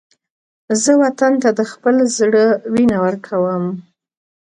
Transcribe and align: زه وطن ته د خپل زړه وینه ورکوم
زه 0.81 0.91
وطن 1.03 1.33
ته 1.43 1.49
د 1.59 1.61
خپل 1.71 1.95
زړه 2.17 2.43
وینه 2.73 2.97
ورکوم 3.05 3.65